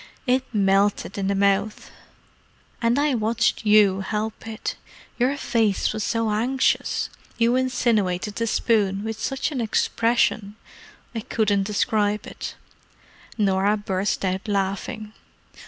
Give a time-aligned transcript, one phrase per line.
[0.25, 1.91] "It melted in the mouth.
[2.81, 4.75] And I watched you help it;
[5.19, 12.55] your face was so anxious—you insinuated the spoon with such an expression—I couldn't describe it——"
[13.37, 15.13] Norah burst out laughing.